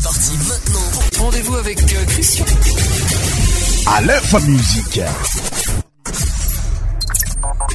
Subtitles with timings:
[0.00, 1.24] C'est parti maintenant.
[1.24, 2.44] Rendez-vous avec euh, Christian.
[3.86, 5.00] À l'info musique.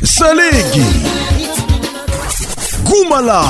[0.04, 0.86] Salégui.
[2.86, 3.44] Goumala.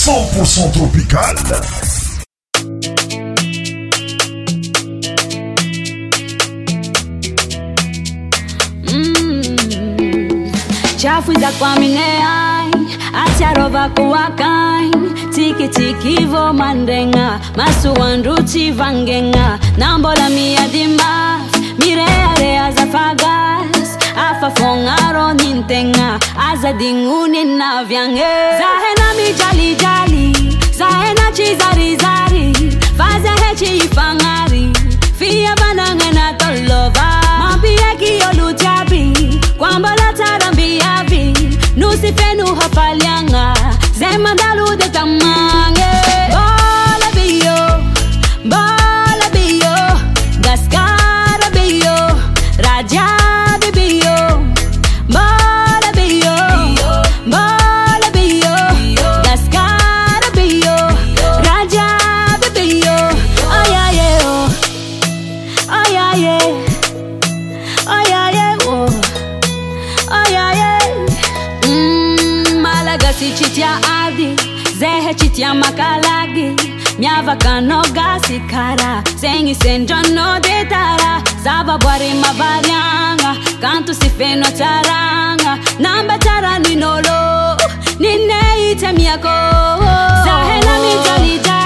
[0.00, 1.36] Cent pour tropical.
[8.86, 9.42] Mmh.
[10.98, 12.57] chafu da kuaminia
[13.24, 14.52] asiarovakuaka
[15.34, 21.38] tikitikivo mandeña masuandrutivangea nambola miadimba
[21.80, 23.88] mirere azafagas
[24.28, 28.08] afafoñaro ninteña azadiñuninavyaneaa
[44.16, 45.77] a da luz de tamanho
[75.54, 76.52] makalagi
[77.00, 87.56] miavakanogasikara senyisenjonnoditara sababuarimavarianga kantu sifeno carana nambacaraninolo
[87.98, 89.36] nineicemiako
[90.24, 91.57] shena miai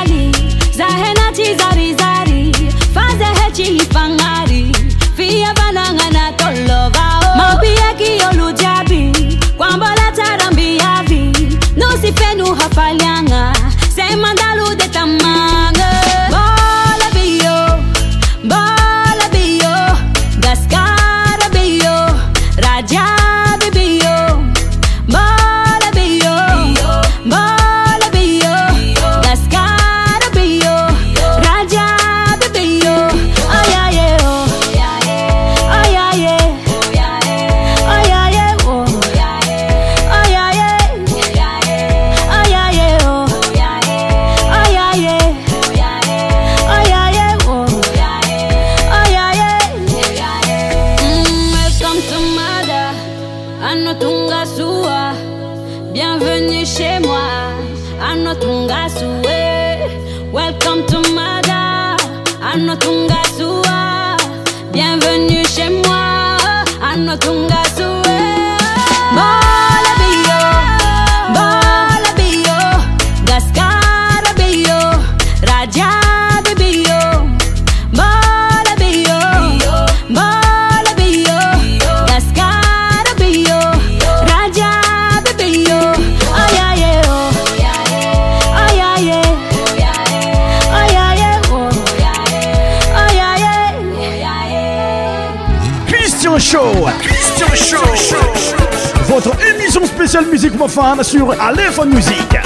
[101.03, 102.37] sur Aléphone Music.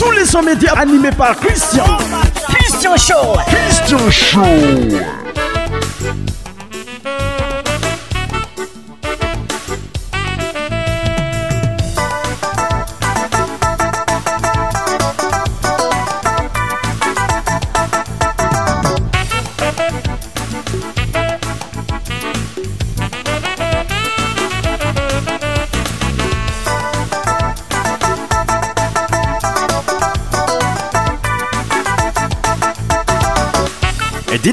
[0.00, 1.58] Tous les sons médias animés par Chris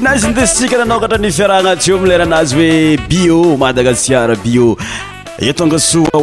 [0.06, 4.76] azy ndesitsika nanokatra nyfiarahagnatio ami leranazy hoe bio madagaskara bio
[5.38, 6.22] e tonga soa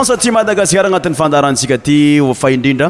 [0.07, 2.89] sa tsy madagaskara agnatin'ny fandarantsika ty oafaindrindra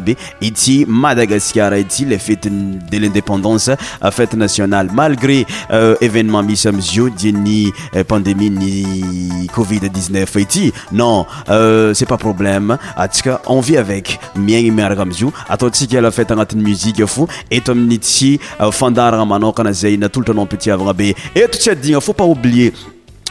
[0.00, 2.50] be ity madagaskar ity lefati
[2.90, 7.72] de l'indépendance euh, fête nationale malgré euh, événement misy amiizy io dia ny
[8.08, 15.02] pandémie ny covid 19 ity non euh, cest pas problème atsika envie avec miaigny miaraka
[15.02, 18.38] amiizy io ataotsika la fate agnatin'ny muzike fo eto aminy tsy
[18.72, 22.72] fandarana manokana zay na tolotranao ampetit avagna be eto tsy adigna fo pa oblie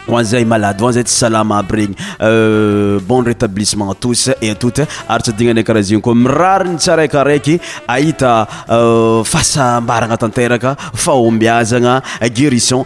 [0.07, 5.21] wanzay malade wanzay tsy salama bring euh, bon rétablissement à tous et à toutes ary
[5.24, 8.45] tsy adignany comme izy igny koa mirary euh, face à
[9.57, 12.01] fahasambaragna tanteraka fahombiazagna
[12.33, 12.86] guérison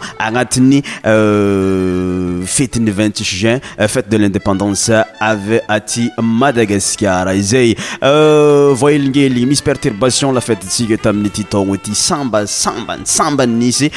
[1.06, 4.90] euh, fête fetin'ny 20 juin euh, fête de l'indépendance
[5.20, 5.80] avait à
[6.22, 10.96] Madagascar izay voahelingeligny misy perturbation fête de
[11.42, 13.90] taogno ity samba samba sambany nisy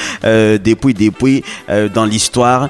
[0.64, 1.44] depuis depuis
[1.94, 2.70] dans l'histoire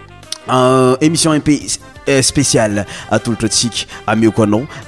[0.49, 1.39] Uh, émission
[2.23, 4.33] spéciale à tout le antsika à anao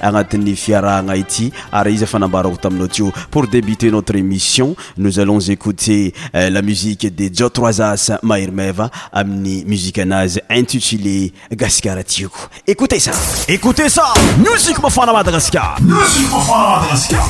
[0.00, 6.12] agnatin'ny fiarahagna ity ary izy fanambarako taminao tio pour débuter notre émission nous allons écouter
[6.34, 12.02] euh, la musique de jo troisas mahermeva amin'ny musique anazy intitulé gasikara
[12.66, 13.12] écoutez ça
[13.46, 17.28] écoutez ça musique mafana madagasikar musique mafana madagasikar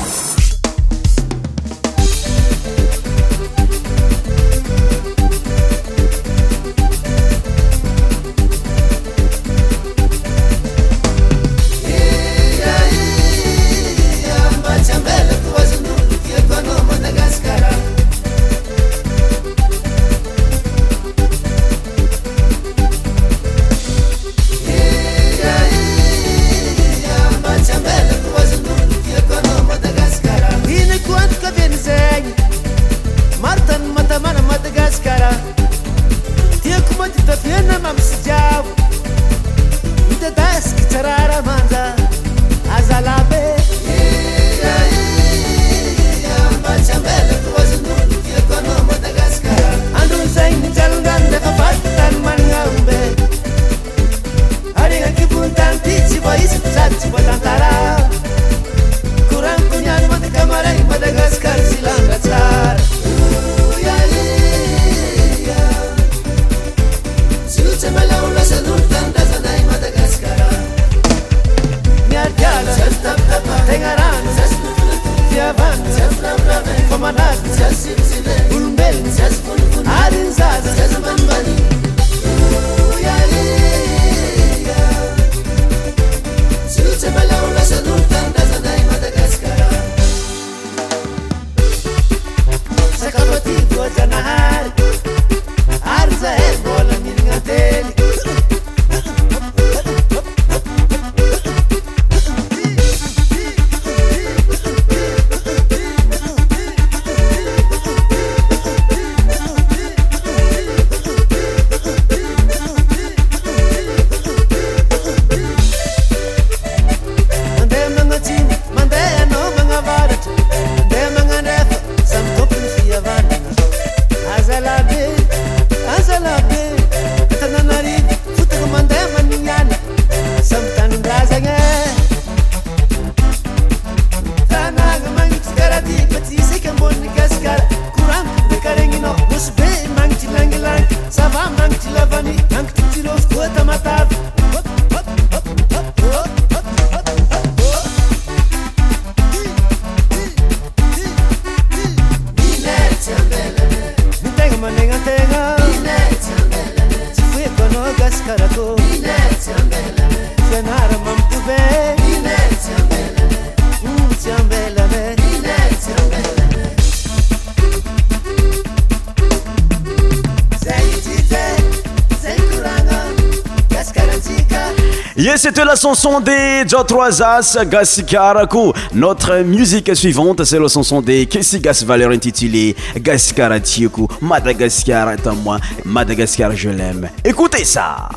[175.36, 181.82] c'était la chanson de dotroisas gascar qo notre musique suivante c'est la chanson de kesigas
[181.86, 188.08] valeur intitulé gascaratieko madagascar ta moi madagascar je l'aime écoutez ça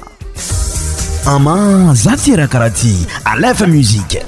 [1.25, 4.19] ama zatirakarati à lef musiqe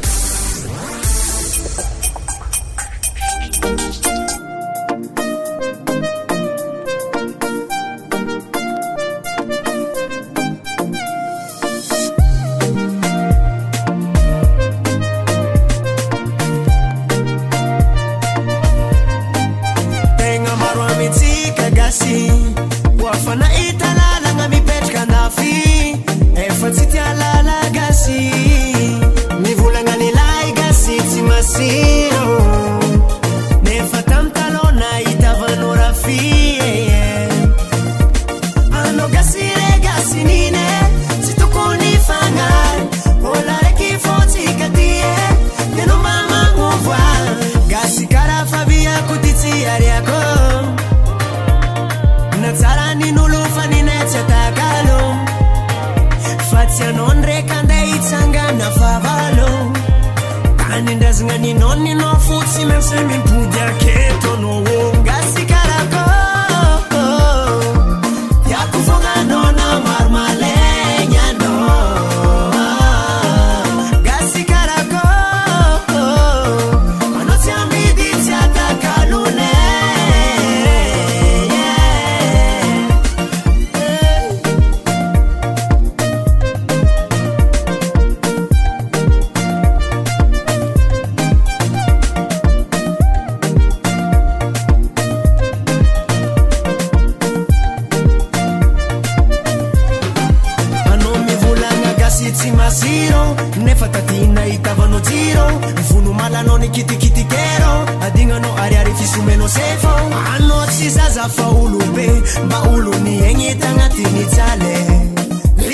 [103.65, 105.45] nefa taty hnahitavanao jiro
[105.79, 109.91] ifono malanao nikitikiti kero adignaanao aryary fisomena sefa
[110.35, 112.07] anao tsy zaza fa olobe
[112.45, 114.73] mba olonny heigny tagnatiny jaly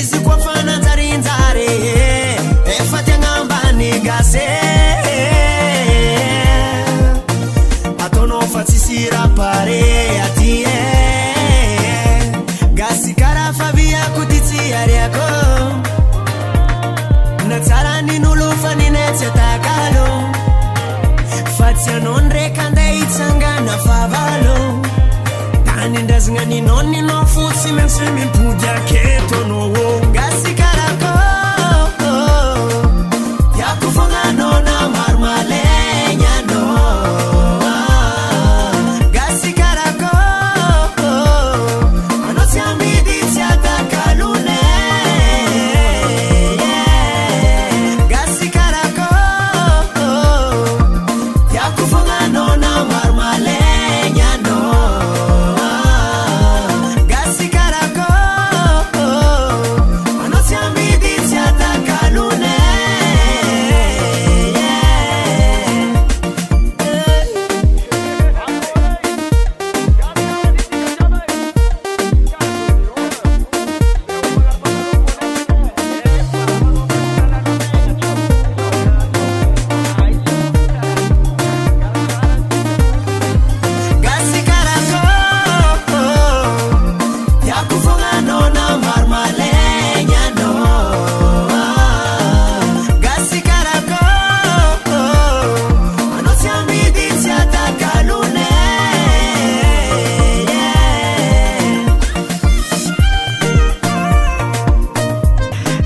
[0.02, 1.68] izy koa fananjarinjare
[2.08, 2.40] e
[2.80, 4.45] efa ty agnambanygase
[26.48, 29.85] nani noni nofusi mensimi keto ketonowo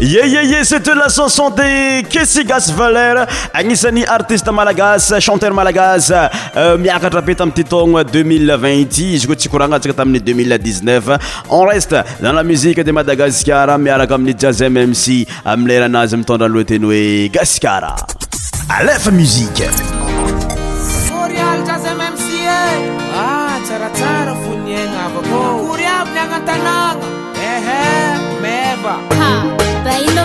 [0.09, 3.17] yeyeye cet lachanson de kesygas valar
[3.61, 10.23] anisan'ny artiste maagaschanter maagas euh, miakatrapeta amity euh, tono 2020i izy koa tsy koranatsaka tamin'ny
[10.25, 11.11] 2019
[11.57, 11.93] en rest
[12.25, 18.01] dans la muzike di madagascar miaraka amin'y jazm mci amleranazy mitondraloateny hoe gaskarmc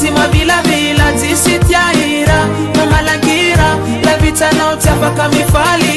[0.00, 2.38] ty mavilavila ti sy tiaira
[2.76, 3.68] mamalagira
[4.06, 5.87] lavitanao tsy afaka mifaly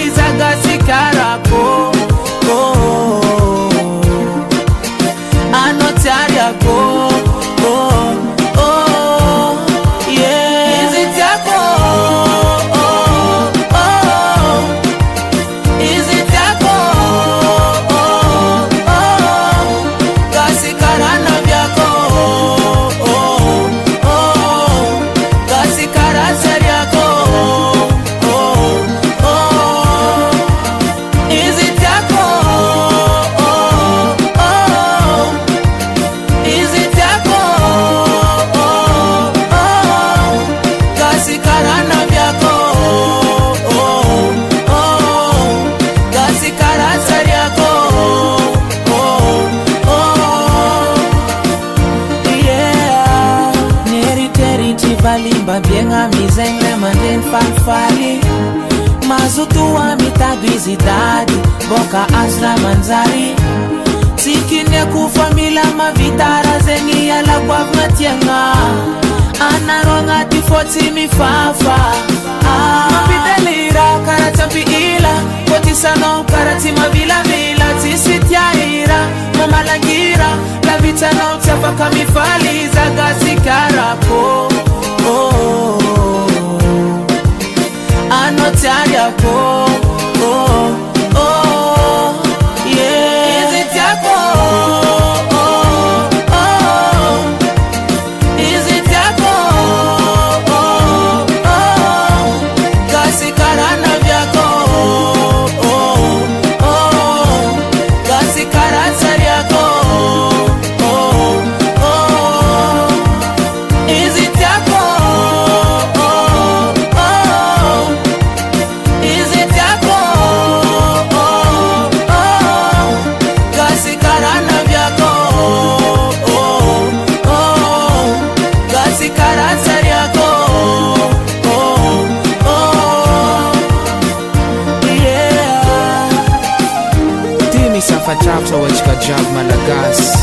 [138.15, 140.17] tafo saoatsika jiaby madagasy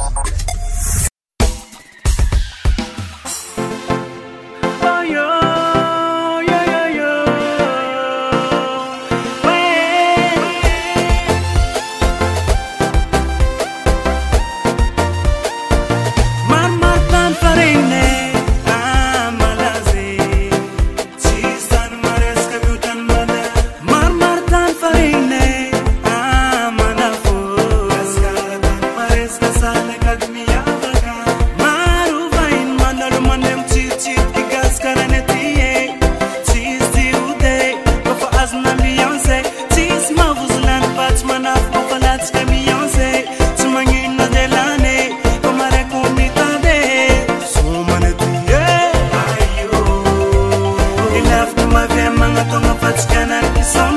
[52.93, 53.92] What's gonna the song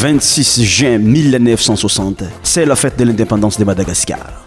[0.00, 2.24] 26 juin 1960.
[2.42, 4.46] C'est la fête de l'indépendance de Madagascar.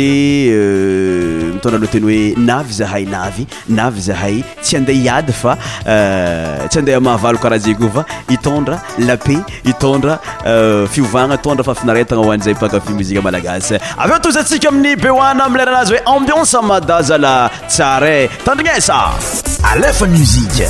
[0.01, 3.45] mitondranao euh, teny hoe navy zahay navy
[3.79, 5.53] navy zahay tsy andeha hiady fa
[5.87, 8.03] euh, tsy andeha mahavalo karaha zay kofa
[8.35, 8.77] itondra
[9.09, 9.37] lape
[9.73, 15.93] itondra euh, fiovagna tondra fafinaretana hoanzay pakafi mozika malagasy avyeo tozy tsika amin'ny behoana amilaranazy
[15.95, 17.35] hoe ambianse madazala
[17.77, 18.95] jar ey tandrignesa
[19.71, 20.69] alefa muzika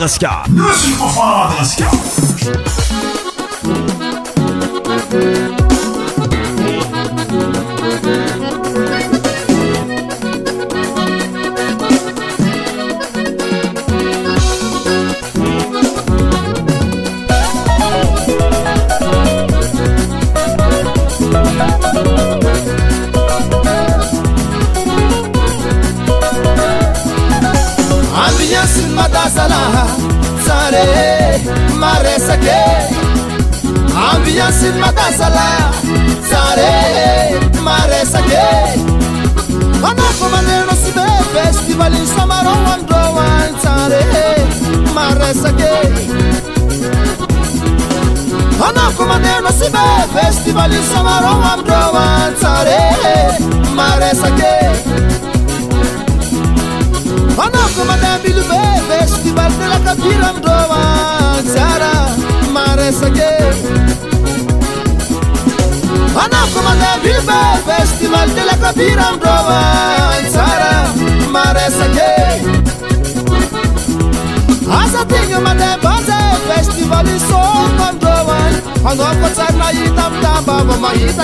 [0.09, 0.45] سكا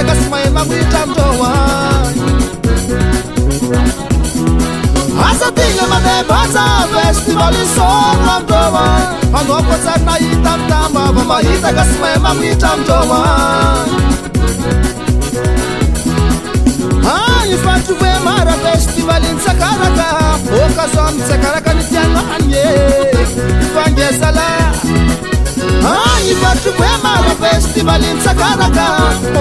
[0.04, 1.50] akasimaema kuita ndowa
[5.30, 9.00] asatinga mabebaza vestivalisona ndowa
[9.40, 13.28] anokoza naita mtama vamaita akasimaema kuita ndowa
[17.42, 20.06] aifatu vemara festivali nsakaraka
[20.66, 22.64] okazwa nsakaraka nitianganye
[23.74, 24.44] vangezala
[27.02, 28.26] maba stvalns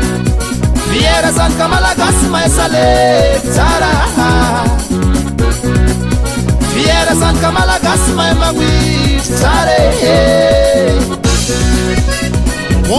[0.95, 1.67] iera zanka
[7.55, 9.21] malagasmae mauir
[9.57, 9.69] ar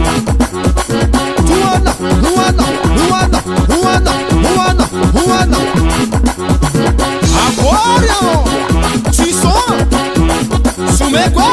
[11.11, 11.45] mekwa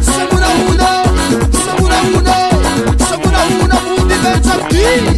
[0.00, 1.04] sakura huna
[1.66, 2.34] sakura huna
[3.08, 5.13] sakura huna mundi vetsa pii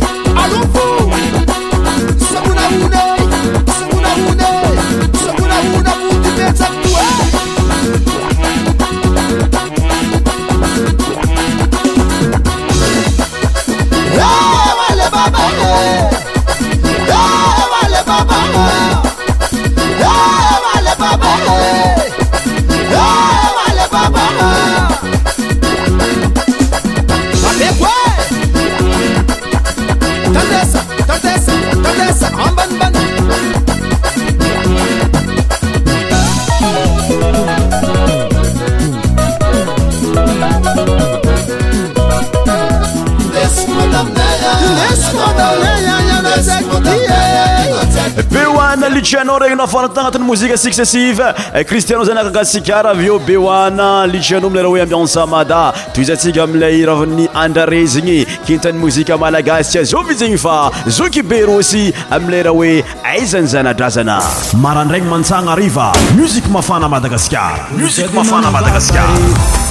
[49.68, 51.26] faanat agnatin'ny mozika successive
[51.66, 55.62] kristiana eh, zanakagasikara avyo behoana liciano amileraha oe ambiansamada
[55.94, 60.56] to zatsika amilay ravan'ny andrarezigny kintan'ny mozika malagaska zomizigny fa
[60.98, 61.84] zoki be rosy
[62.16, 62.72] amileyraha oe
[63.14, 64.18] aizan'ny zanadrazana
[64.64, 65.88] marandraigny mantsana ariva
[66.20, 69.64] muzik mafana madagasikara muzik mafana madagasikara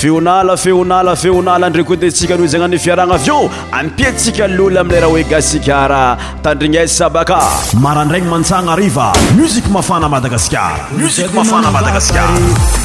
[0.00, 3.36] feonala feonala feonala andrakondeantsika no izagnan'ny fiaragna av io
[3.80, 6.00] ampiatsika lolo amleraha oe gasikara
[6.44, 7.38] tandrignazy sabaka
[7.84, 9.08] marandragny mantsagna riva
[9.40, 12.79] muzik mafana madagasikara musik mafana madagasikara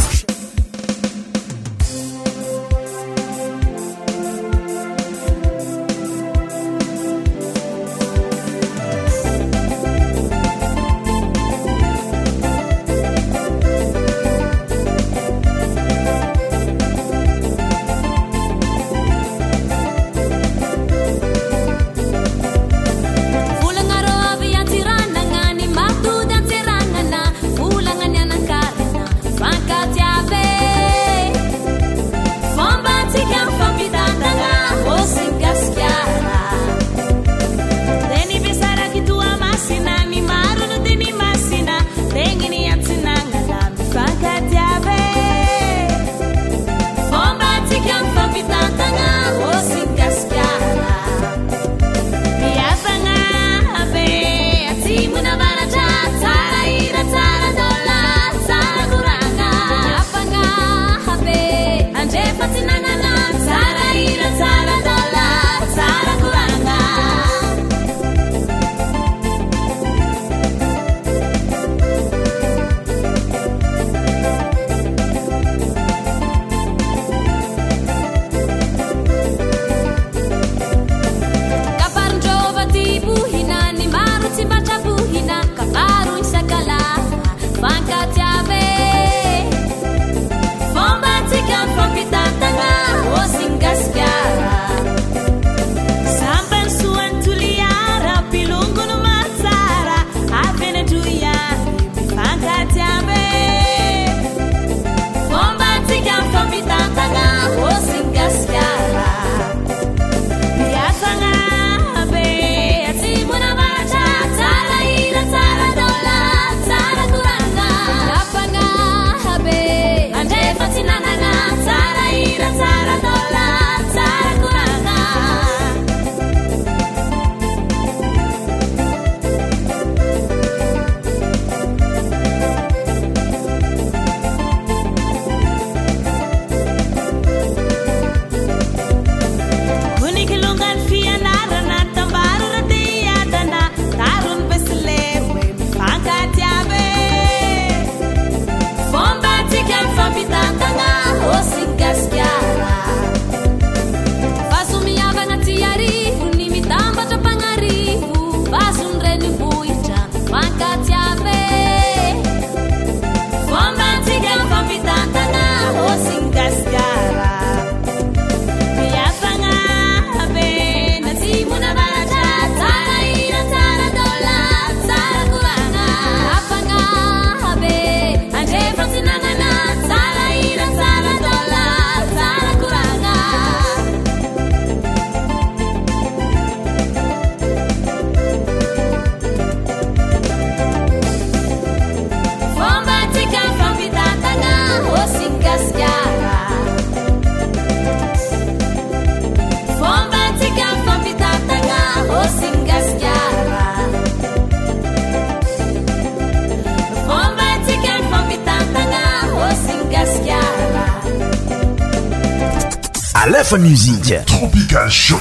[213.58, 215.20] musique Tropical Show.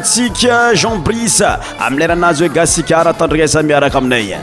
[0.00, 1.40] tika jean bris
[1.78, 4.36] ami leranazy oe gas sikar atandreka samiaraky aminagiy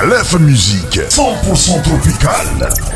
[0.00, 2.87] alef musiqe 10ntpourcent tropical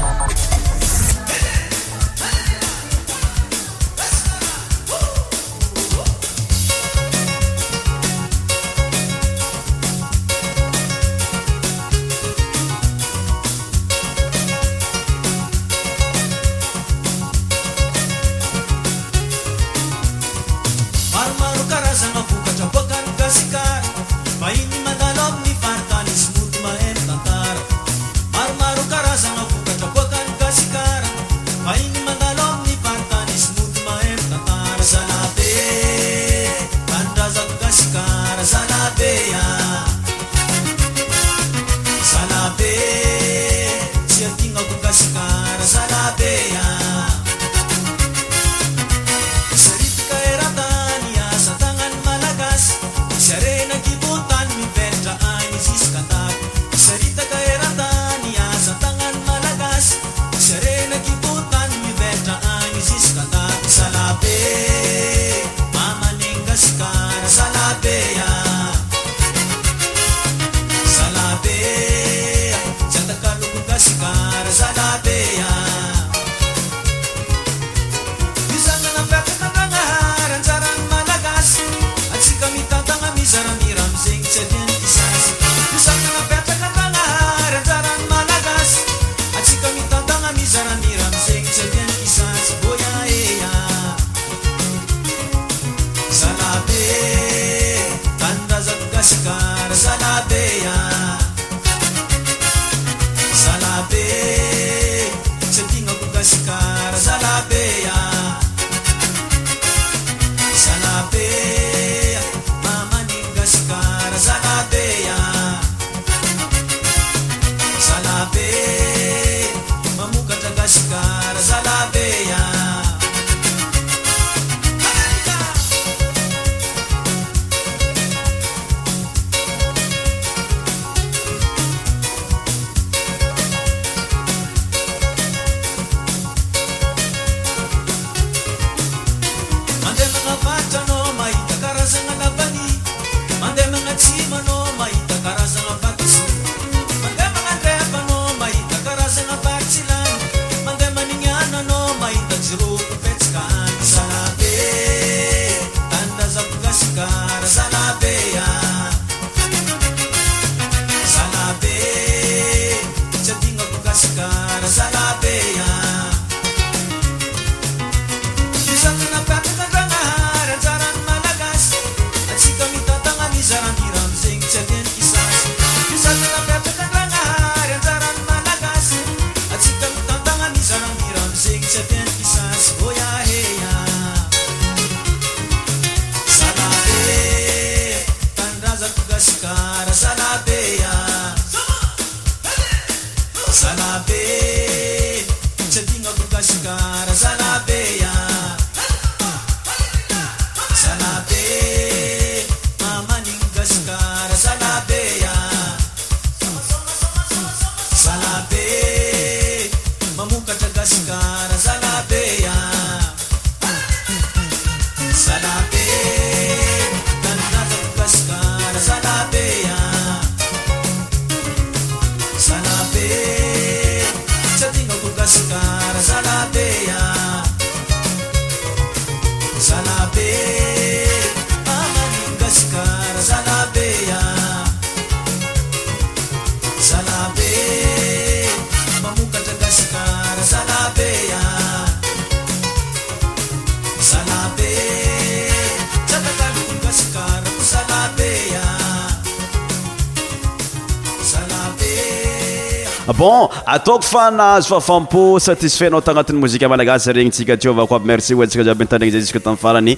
[253.17, 259.23] bon ataoko fa nahazo fafampo satisfainao tagnatin'ny mozika malagasy regnitsika tyoavakoay merci oatsiaiaby ntandrny zay
[259.23, 259.97] iso tamiyfarany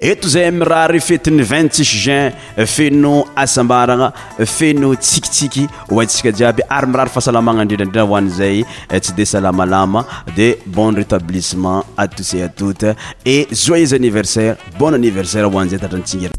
[0.00, 2.34] eto zay mirary fetin'ny vittsis juin
[2.74, 3.14] feno
[3.44, 4.12] asambarana
[4.56, 10.04] feno tsikitsiky oasika jiaby ary mirary fahasalamana ndridrandrida hoanzay eh, tsy de salamalama
[10.36, 12.76] di bon rétablissement à tous et à tout
[13.24, 16.30] et joyes anniversaire bon anniversaire hoanzay tatrantig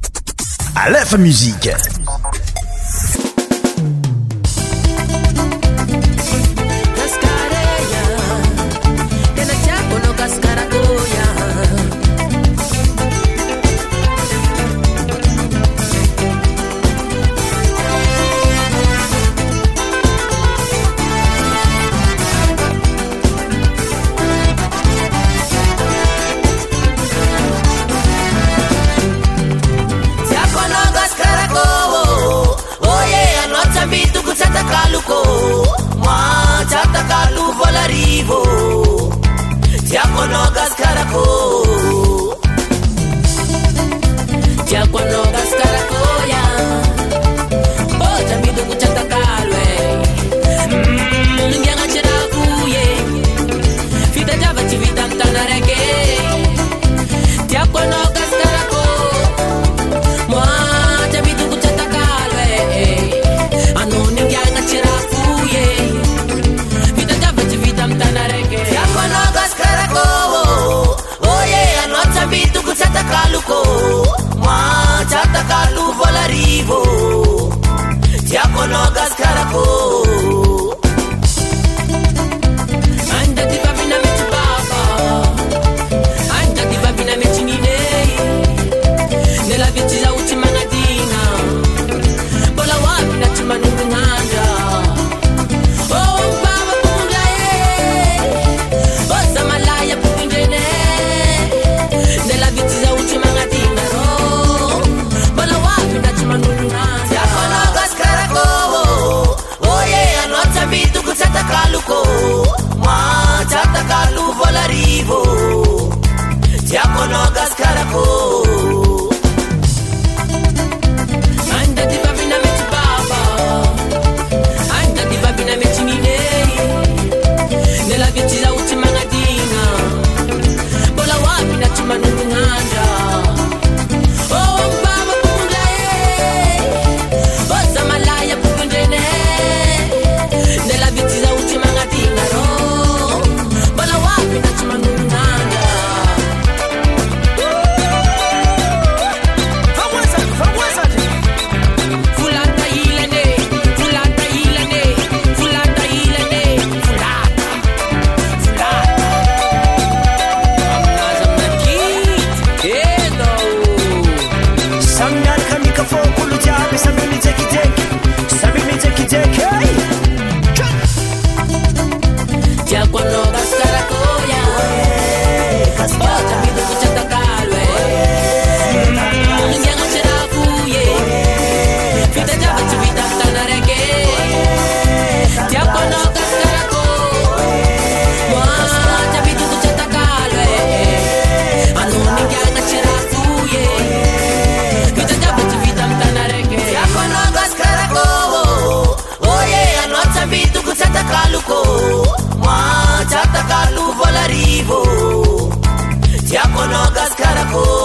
[207.58, 207.84] Oh.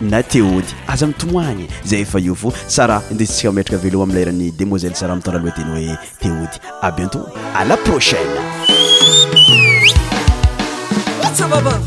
[0.00, 4.94] na teody aza mitomagny zay efa io fo sara indesitsika metraka velo amin'ny lerany demoiselle
[4.96, 8.38] sara mitondra aloha teny hoe teody à bientôt à la prochaine
[11.22, 11.86] What's up,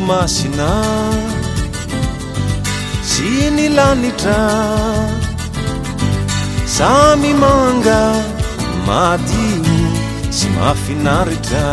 [0.00, 0.70] masina
[3.10, 4.42] sy nylanitra
[6.76, 8.00] samy manga
[8.86, 9.80] madio
[10.38, 11.66] sy mafinaritra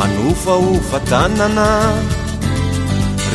[0.00, 1.68] manofa ho fatanana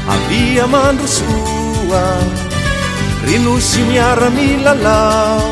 [0.10, 2.03] abia mandrosoa
[3.26, 5.45] ry no symiara-milalao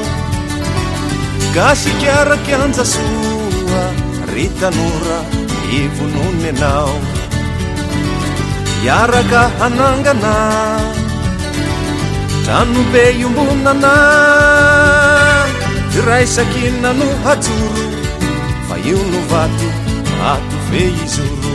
[1.56, 3.84] gasikiarak'i anjasoa
[4.34, 5.20] ry tanora
[5.68, 6.96] ni vononenao
[8.88, 10.36] iaraka hanangana
[12.44, 13.96] tranobe iombonana
[15.96, 17.72] yraisak'ina nohajoro
[18.68, 19.70] fa io no vaty
[20.22, 21.47] vaty feizoro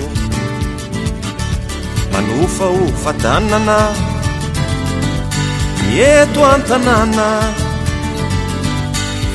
[2.13, 3.79] manofa o fatanana
[5.89, 7.29] mieto an-tanàna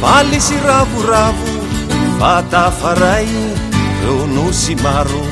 [0.01, 1.49] falisy ravoravo
[2.19, 3.27] fa tafaray
[4.01, 5.23] reo nosy maro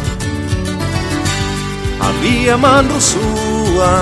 [2.08, 3.93] avia mandrosoa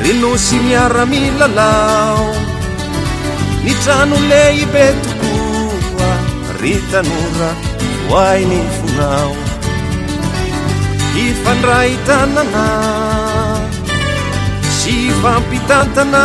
[0.00, 2.26] ry nosy miaramilalao
[3.64, 6.10] ni trano leibetokoa
[6.60, 7.50] ry tanora
[8.24, 9.41] oainy fonao
[11.14, 12.64] si fandraitananà
[14.80, 16.24] si fampitantanà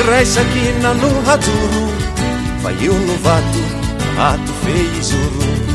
[0.00, 1.82] yrasaky nanohajoro
[2.64, 3.64] fa io no vaty
[4.18, 5.65] hatyfei zoro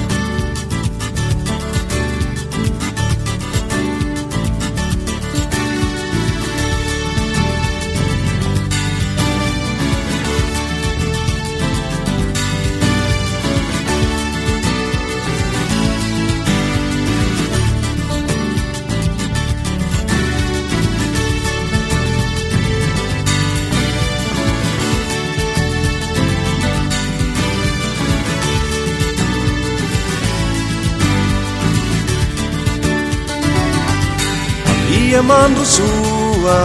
[35.45, 36.59] androzoa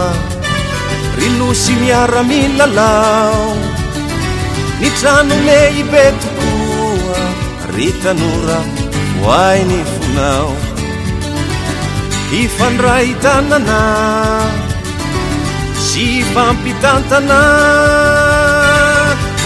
[1.17, 3.45] ry nosy miaramilalao
[4.81, 7.21] ni trano le ibetooa
[7.75, 8.59] ry tanora
[9.23, 10.49] hoainy fonao
[12.31, 13.79] hifandraitanana
[15.87, 17.41] sy fampitantanà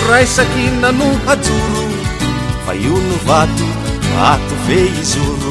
[0.09, 1.85] raisaky nanohajolo
[2.65, 3.67] fa io no vato
[4.15, 5.50] vato fe izoro